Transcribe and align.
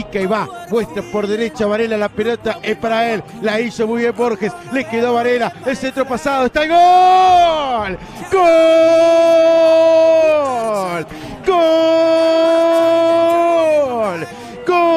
pica 0.00 0.20
y 0.20 0.26
va, 0.26 0.48
muestra 0.70 1.02
por 1.12 1.26
derecha 1.26 1.66
Varela, 1.66 1.96
la 1.98 2.08
pelota 2.08 2.58
es 2.62 2.76
para 2.76 3.12
él, 3.12 3.22
la 3.42 3.60
hizo 3.60 3.86
muy 3.86 4.00
bien 4.02 4.16
Borges, 4.16 4.52
le 4.72 4.86
quedó 4.86 5.12
Varela, 5.14 5.52
el 5.66 5.76
centro 5.76 6.06
pasado, 6.06 6.46
está 6.46 6.62
el 6.62 6.70
gol, 6.70 7.98
gol, 8.32 8.40
gol, 11.46 11.86
gol 14.66 14.90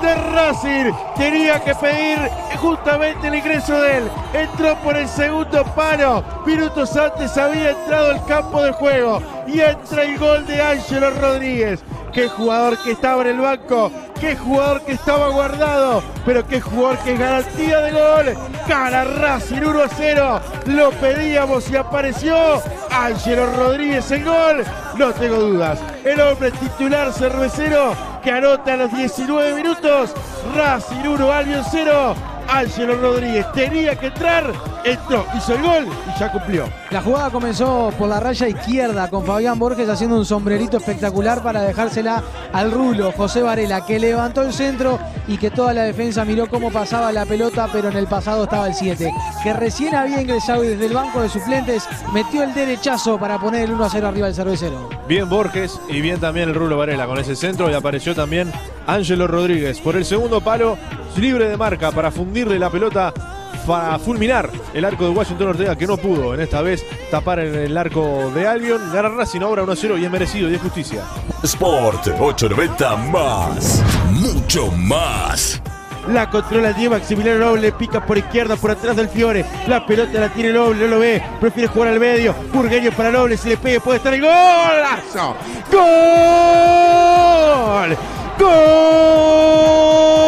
de 0.00 0.14
Racing, 0.14 0.92
tenía 1.16 1.58
que 1.60 1.74
pedir 1.74 2.18
justamente 2.58 3.26
el 3.28 3.34
ingreso 3.34 3.80
de 3.80 3.98
él, 3.98 4.04
entró 4.32 4.76
por 4.76 4.96
el 4.96 5.08
segundo 5.08 5.64
palo, 5.74 6.22
minutos 6.46 6.96
antes 6.96 7.36
había 7.36 7.70
entrado 7.70 8.10
al 8.12 8.24
campo 8.26 8.62
de 8.62 8.72
juego. 8.72 9.20
Y 9.46 9.60
entra 9.60 10.02
el 10.02 10.18
gol 10.18 10.46
de 10.46 10.60
Ángelo 10.60 11.10
Rodríguez. 11.10 11.82
Qué 12.12 12.28
jugador 12.28 12.78
que 12.82 12.92
estaba 12.92 13.22
en 13.22 13.28
el 13.28 13.40
banco, 13.40 13.92
qué 14.18 14.34
jugador 14.34 14.82
que 14.82 14.92
estaba 14.92 15.28
guardado, 15.28 16.02
pero 16.24 16.46
qué 16.46 16.60
jugador 16.60 16.98
que 16.98 17.12
es 17.12 17.18
garantía 17.18 17.78
de 17.80 17.92
gol. 17.92 18.34
Cara 18.66 19.04
Racing 19.04 19.62
1 19.62 19.82
a 19.82 19.88
0, 19.88 20.40
lo 20.66 20.90
pedíamos 20.92 21.70
y 21.70 21.76
apareció 21.76 22.34
Ángelo 22.90 23.46
Rodríguez 23.54 24.10
el 24.10 24.24
gol. 24.24 24.64
No 24.96 25.12
tengo 25.12 25.36
dudas, 25.36 25.78
el 26.04 26.20
hombre 26.20 26.50
titular 26.52 27.12
cervecero 27.12 27.94
que 28.22 28.30
anota 28.30 28.74
a 28.74 28.76
los 28.76 28.92
19 28.96 29.54
minutos. 29.54 30.14
Racing 30.56 31.06
1, 31.06 31.32
Albion 31.32 31.64
0. 31.70 32.14
Ángelo 32.48 32.96
Rodríguez 32.96 33.46
tenía 33.52 33.94
que 33.94 34.06
entrar, 34.06 34.52
entró, 34.84 35.26
hizo 35.36 35.54
el 35.54 35.62
gol 35.62 35.86
y 36.06 36.18
ya 36.18 36.30
cumplió. 36.30 36.68
La 36.90 37.02
jugada 37.02 37.30
comenzó 37.30 37.92
por 37.98 38.08
la 38.08 38.20
raya 38.20 38.48
izquierda 38.48 39.08
con 39.08 39.24
Fabián 39.24 39.58
Borges 39.58 39.88
haciendo 39.88 40.16
un 40.16 40.24
sombrerito 40.24 40.76
espectacular 40.76 41.42
para 41.42 41.62
dejársela 41.62 42.22
al 42.52 42.70
rulo 42.70 43.12
José 43.12 43.42
Varela, 43.42 43.84
que 43.84 43.98
levantó 43.98 44.42
el 44.42 44.52
centro 44.52 44.98
y 45.26 45.36
que 45.36 45.50
toda 45.50 45.74
la 45.74 45.82
defensa 45.82 46.24
miró 46.24 46.48
cómo 46.48 46.70
pasaba 46.70 47.12
la 47.12 47.26
pelota, 47.26 47.68
pero 47.72 47.88
en 47.88 47.96
el 47.96 48.06
pasado 48.06 48.44
estaba 48.44 48.66
el 48.66 48.74
7, 48.74 49.12
que 49.42 49.52
recién 49.52 49.94
había 49.94 50.20
ingresado 50.22 50.64
y 50.64 50.68
desde 50.68 50.86
el 50.86 50.94
banco 50.94 51.20
de 51.20 51.28
suplentes 51.28 51.86
metió 52.12 52.42
el 52.42 52.54
derechazo 52.54 53.18
para 53.18 53.38
poner 53.38 53.64
el 53.64 53.72
1 53.72 53.84
a 53.84 53.90
0 53.90 54.08
arriba 54.08 54.26
del 54.26 54.34
cervecero. 54.34 54.88
Bien 55.06 55.28
Borges 55.28 55.78
y 55.88 56.00
bien 56.00 56.20
también 56.20 56.48
el 56.48 56.54
rulo 56.54 56.78
Varela 56.78 57.06
con 57.06 57.18
ese 57.18 57.36
centro 57.36 57.70
y 57.70 57.74
apareció 57.74 58.14
también 58.14 58.50
Ángelo 58.86 59.26
Rodríguez 59.26 59.80
por 59.80 59.96
el 59.96 60.04
segundo 60.04 60.40
palo, 60.40 60.78
libre 61.16 61.48
de 61.48 61.56
marca 61.56 61.90
para 61.90 62.10
fundirle 62.10 62.58
la 62.58 62.70
pelota 62.70 63.12
para 63.68 63.98
fulminar 63.98 64.50
el 64.72 64.84
arco 64.84 65.04
de 65.04 65.10
Washington 65.10 65.48
Ortega 65.48 65.76
que 65.76 65.86
no 65.86 65.98
pudo 65.98 66.32
en 66.34 66.40
esta 66.40 66.62
vez 66.62 66.84
tapar 67.10 67.38
en 67.40 67.54
el 67.54 67.76
arco 67.76 68.32
de 68.34 68.48
Albion. 68.48 68.90
Gana 68.92 69.10
Racing 69.10 69.42
ahora 69.42 69.62
1-0 69.62 70.00
y 70.00 70.06
es 70.06 70.10
merecido 70.10 70.50
y 70.50 70.54
es 70.54 70.62
justicia. 70.62 71.04
Sport 71.42 72.08
890 72.18 72.96
más, 72.96 73.82
mucho 74.10 74.72
más. 74.72 75.60
La 76.08 76.30
controla 76.30 76.72
Diego 76.72 76.94
Maximiliano 76.94 77.44
Noble, 77.44 77.70
pica 77.72 78.06
por 78.06 78.16
izquierda, 78.16 78.56
por 78.56 78.70
atrás 78.70 78.96
del 78.96 79.10
Fiore. 79.10 79.44
La 79.66 79.84
pelota 79.84 80.18
la 80.18 80.30
tiene 80.30 80.54
Noble, 80.54 80.84
no 80.84 80.86
lo 80.86 80.98
ve, 81.00 81.22
prefiere 81.38 81.68
jugar 81.68 81.88
al 81.88 82.00
medio. 82.00 82.34
Burgueño 82.50 82.90
para 82.92 83.10
Noble, 83.10 83.36
si 83.36 83.50
le 83.50 83.58
pegue 83.58 83.80
puede 83.80 83.98
estar 83.98 84.14
el 84.14 84.22
golazo. 84.22 85.36
¡Gol! 85.70 85.84
¡Gol! 88.38 90.27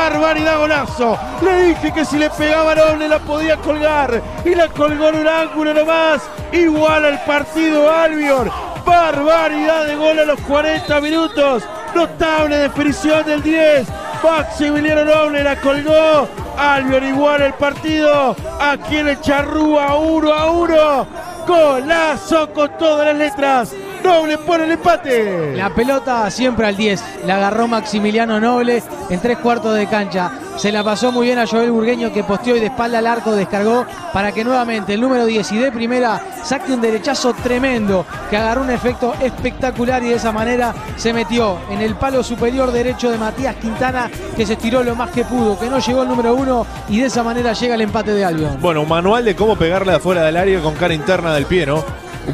¡Barbaridad, 0.00 0.58
golazo! 0.58 1.18
Le 1.42 1.62
dije 1.62 1.92
que 1.92 2.06
si 2.06 2.16
le 2.16 2.30
pegaba 2.30 2.74
Noble 2.74 3.06
la 3.06 3.18
podía 3.18 3.58
colgar. 3.58 4.22
Y 4.46 4.54
la 4.54 4.66
colgó 4.68 5.08
en 5.08 5.16
un 5.16 5.28
ángulo 5.28 5.74
nomás. 5.74 6.22
Igual 6.52 7.04
al 7.04 7.22
partido 7.24 7.92
Albion. 7.92 8.50
Barbaridad 8.86 9.86
de 9.86 9.96
gol 9.96 10.18
a 10.18 10.24
los 10.24 10.40
40 10.40 11.00
minutos. 11.02 11.64
Notable 11.94 12.56
definición 12.56 13.26
del 13.26 13.42
10. 13.42 13.88
Maximiliano 14.24 15.04
Noble 15.04 15.44
la 15.44 15.60
colgó. 15.60 16.26
Albion 16.56 17.04
igual 17.04 17.42
el 17.42 17.52
partido. 17.52 18.34
Aquí 18.58 18.96
en 18.96 19.08
el 19.08 19.20
Charrúa 19.20 19.96
1 19.96 20.32
a 20.32 20.50
1. 20.50 21.06
Golazo 21.46 22.50
con 22.54 22.70
todas 22.78 23.08
las 23.08 23.16
letras. 23.16 23.74
Noble 24.10 24.38
pone 24.38 24.64
el 24.64 24.72
empate. 24.72 25.54
La 25.54 25.72
pelota 25.72 26.28
siempre 26.32 26.66
al 26.66 26.76
10. 26.76 27.00
La 27.26 27.36
agarró 27.36 27.68
Maximiliano 27.68 28.40
Noble 28.40 28.82
en 29.08 29.20
tres 29.20 29.38
cuartos 29.38 29.76
de 29.76 29.86
cancha. 29.86 30.32
Se 30.56 30.72
la 30.72 30.82
pasó 30.82 31.12
muy 31.12 31.28
bien 31.28 31.38
a 31.38 31.46
Joel 31.46 31.70
Burgueño 31.70 32.12
que 32.12 32.24
posteó 32.24 32.56
y 32.56 32.60
de 32.60 32.66
espalda 32.66 32.98
al 32.98 33.06
arco 33.06 33.36
descargó 33.36 33.86
para 34.12 34.32
que 34.32 34.42
nuevamente 34.42 34.94
el 34.94 35.00
número 35.00 35.26
10 35.26 35.52
y 35.52 35.58
de 35.58 35.70
primera 35.70 36.20
saque 36.42 36.72
un 36.72 36.80
derechazo 36.80 37.32
tremendo 37.34 38.04
que 38.28 38.36
agarró 38.36 38.62
un 38.62 38.70
efecto 38.70 39.14
espectacular 39.22 40.02
y 40.02 40.08
de 40.08 40.16
esa 40.16 40.32
manera 40.32 40.74
se 40.96 41.12
metió 41.12 41.58
en 41.70 41.80
el 41.80 41.94
palo 41.94 42.24
superior 42.24 42.72
derecho 42.72 43.10
de 43.10 43.16
Matías 43.16 43.54
Quintana 43.56 44.10
que 44.36 44.44
se 44.44 44.54
estiró 44.54 44.82
lo 44.82 44.96
más 44.96 45.10
que 45.10 45.24
pudo, 45.24 45.56
que 45.58 45.70
no 45.70 45.78
llegó 45.78 46.02
el 46.02 46.08
número 46.08 46.34
uno 46.34 46.66
y 46.88 46.98
de 46.98 47.06
esa 47.06 47.22
manera 47.22 47.52
llega 47.52 47.76
el 47.76 47.82
empate 47.82 48.12
de 48.12 48.24
Albion. 48.24 48.60
Bueno, 48.60 48.82
un 48.82 48.88
manual 48.88 49.24
de 49.24 49.36
cómo 49.36 49.56
pegarle 49.56 49.94
afuera 49.94 50.22
del 50.24 50.36
área 50.36 50.60
con 50.60 50.74
cara 50.74 50.92
interna 50.92 51.32
del 51.32 51.46
pie, 51.46 51.64
¿no? 51.64 51.84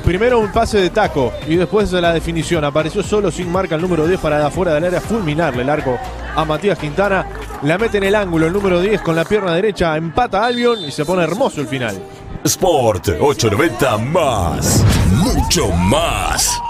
Primero 0.04 0.38
un 0.38 0.52
pase 0.52 0.78
de 0.78 0.90
taco 0.90 1.32
y 1.46 1.56
después 1.56 1.90
de 1.90 2.00
la 2.00 2.12
definición. 2.12 2.64
Apareció 2.64 3.02
solo 3.02 3.30
sin 3.30 3.50
marca 3.50 3.74
el 3.74 3.82
número 3.82 4.06
10 4.06 4.20
para 4.20 4.38
de 4.38 4.46
afuera 4.46 4.74
del 4.74 4.84
área 4.84 5.00
fulminarle 5.00 5.62
el 5.62 5.70
arco 5.70 5.98
a 6.34 6.44
Matías 6.44 6.78
Quintana. 6.78 7.26
La 7.62 7.78
mete 7.78 7.98
en 7.98 8.04
el 8.04 8.14
ángulo 8.14 8.46
el 8.46 8.52
número 8.52 8.80
10 8.80 9.00
con 9.00 9.16
la 9.16 9.24
pierna 9.24 9.54
derecha. 9.54 9.96
Empata 9.96 10.42
a 10.42 10.46
Albion 10.46 10.80
y 10.80 10.90
se 10.90 11.04
pone 11.04 11.22
hermoso 11.22 11.60
el 11.60 11.68
final. 11.68 12.00
Sport 12.44 13.08
890 13.20 13.98
más, 13.98 14.84
mucho 15.10 15.68
más. 15.72 16.60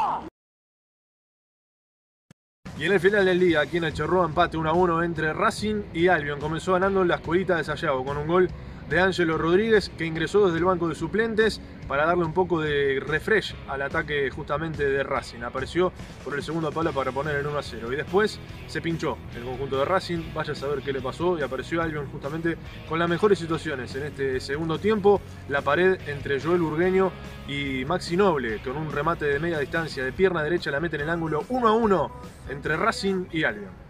Y 2.79 2.85
en 2.85 2.93
el 2.93 3.01
final 3.01 3.25
del 3.25 3.41
día, 3.41 3.61
aquí 3.61 3.79
en 3.79 3.85
el 3.85 3.95
Chorro, 3.95 4.25
empate 4.25 4.59
1 4.59 4.69
a 4.69 4.73
1 4.75 5.03
entre 5.03 5.33
Racing 5.33 5.83
y 5.95 6.09
Albion. 6.09 6.39
Comenzó 6.39 6.75
ganando 6.75 7.05
la 7.05 7.17
escuelita 7.17 7.57
de 7.57 7.65
Sayago 7.65 8.05
con 8.05 8.19
un 8.19 8.27
gol 8.27 8.51
de 8.89 9.01
Ángelo 9.01 9.39
Rodríguez 9.39 9.91
que 9.97 10.05
ingresó 10.05 10.47
desde 10.47 10.59
el 10.59 10.65
banco 10.65 10.89
de 10.89 10.95
suplentes 10.95 11.61
para 11.89 12.07
darle 12.07 12.25
un 12.25 12.33
poco 12.33 12.61
de 12.61 13.01
refresh 13.01 13.55
al 13.69 13.83
ataque 13.83 14.31
justamente 14.31 14.89
de 14.89 15.03
Racing. 15.03 15.43
Apareció 15.43 15.93
por 16.25 16.35
el 16.35 16.43
segundo 16.43 16.73
palo 16.73 16.93
para 16.93 17.13
poner 17.13 17.37
el 17.37 17.47
1 17.47 17.59
a 17.59 17.63
0 17.63 17.93
y 17.93 17.97
después 17.97 18.39
se 18.67 18.81
pinchó 18.81 19.19
el 19.37 19.45
conjunto 19.45 19.79
de 19.79 19.85
Racing. 19.85 20.33
Vaya 20.35 20.53
a 20.53 20.57
saber 20.57 20.83
qué 20.83 20.93
le 20.93 21.01
pasó 21.01 21.39
y 21.39 21.43
apareció 21.43 21.83
Albion 21.83 22.07
justamente 22.11 22.57
con 22.89 22.99
las 22.99 23.09
mejores 23.09 23.39
situaciones 23.39 23.95
en 23.95 24.05
este 24.05 24.41
segundo 24.41 24.79
tiempo. 24.79 25.21
La 25.49 25.63
pared 25.63 25.99
entre 26.07 26.41
Joel 26.41 26.63
Urgueño 26.63 27.13
y 27.49 27.85
Maxi 27.85 28.17
Noble 28.17 28.61
con 28.63 28.77
un 28.77 28.91
remate 28.91 29.27
de 29.27 29.39
media 29.39 29.59
distancia 29.59 30.05
de 30.05 30.13
pierna 30.13 30.43
derecha 30.43 30.71
la 30.71 30.81
mete 30.81 30.97
en 30.97 31.03
el 31.03 31.11
ángulo 31.11 31.45
1 31.49 31.69
a 31.69 31.73
1 31.73 32.13
entre 32.51 32.77
Racing 32.77 33.27
y 33.33 33.45
Albion. 33.45 33.86